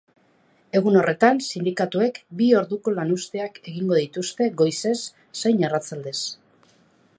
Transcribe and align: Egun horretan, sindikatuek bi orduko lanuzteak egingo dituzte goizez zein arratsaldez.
Egun 0.77 0.95
horretan, 1.01 1.41
sindikatuek 1.49 2.17
bi 2.39 2.47
orduko 2.61 2.95
lanuzteak 2.95 3.61
egingo 3.73 4.01
dituzte 4.01 4.49
goizez 4.63 4.97
zein 5.45 5.65
arratsaldez. 5.71 6.19